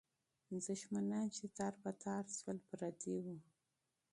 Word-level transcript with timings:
دښمنان 0.67 1.25
چې 1.35 1.45
تار 1.57 1.73
په 1.81 1.89
تار 2.03 2.23
سول، 2.37 2.57
پردي 2.69 3.17
وو. 3.25 3.37